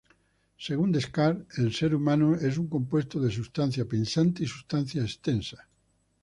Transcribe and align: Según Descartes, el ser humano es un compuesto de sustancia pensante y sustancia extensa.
Según 0.57 0.91
Descartes, 0.91 1.59
el 1.59 1.75
ser 1.75 1.93
humano 1.93 2.33
es 2.33 2.57
un 2.57 2.67
compuesto 2.67 3.19
de 3.19 3.29
sustancia 3.29 3.85
pensante 3.87 4.41
y 4.43 4.47
sustancia 4.47 5.03
extensa. 5.03 5.67